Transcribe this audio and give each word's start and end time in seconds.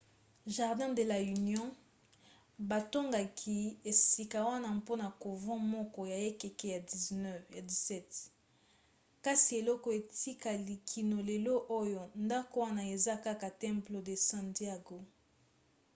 jardín 0.57 0.91
de 0.97 1.03
la 1.11 1.17
unión. 1.39 1.69
batongaki 2.69 3.57
esika 3.91 4.39
wana 4.49 4.69
mpona 4.79 5.07
couvent 5.21 5.63
moko 5.73 5.99
ya 6.11 6.17
ekeke 6.29 6.65
ya 6.75 6.79
17 6.79 8.29
kasi 9.25 9.49
eloko 9.61 9.87
etikali 9.99 10.75
kino 10.89 11.17
lelo 11.29 11.55
oya 11.79 12.03
ndako 12.25 12.55
wana 12.65 12.83
eza 12.95 13.13
kaka 13.25 13.49
templo 13.63 13.97
de 14.07 14.15
san 14.27 14.45
diego 14.57 14.97